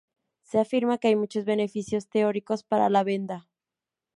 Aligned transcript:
Se 0.41 0.57
afirma 0.57 0.97
que 0.97 1.09
hay 1.09 1.15
muchos 1.15 1.45
beneficios 1.45 2.07
teóricos 2.09 2.63
para 2.63 2.89
la 2.89 3.03
venda. 3.03 3.47